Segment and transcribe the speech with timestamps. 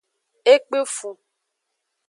[0.51, 1.17] E kpefun.